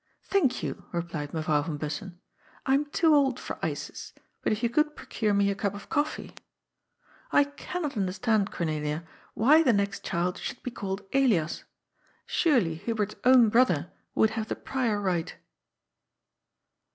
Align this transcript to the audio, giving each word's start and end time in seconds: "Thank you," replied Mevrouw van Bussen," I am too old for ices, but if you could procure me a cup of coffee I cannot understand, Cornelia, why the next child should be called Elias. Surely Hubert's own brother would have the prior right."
"Thank 0.31 0.63
you," 0.63 0.85
replied 0.91 1.31
Mevrouw 1.31 1.63
van 1.67 1.77
Bussen," 1.77 2.19
I 2.65 2.73
am 2.73 2.85
too 2.85 3.13
old 3.13 3.39
for 3.39 3.63
ices, 3.63 4.13
but 4.41 4.51
if 4.51 4.63
you 4.63 4.67
could 4.71 4.95
procure 4.95 5.31
me 5.31 5.51
a 5.51 5.55
cup 5.55 5.75
of 5.75 5.89
coffee 5.89 6.33
I 7.31 7.43
cannot 7.43 7.95
understand, 7.95 8.51
Cornelia, 8.51 9.07
why 9.35 9.61
the 9.61 9.73
next 9.73 10.03
child 10.03 10.39
should 10.39 10.63
be 10.63 10.71
called 10.71 11.05
Elias. 11.13 11.65
Surely 12.25 12.73
Hubert's 12.77 13.13
own 13.25 13.49
brother 13.49 13.91
would 14.15 14.31
have 14.31 14.47
the 14.47 14.55
prior 14.55 14.99
right." 14.99 15.35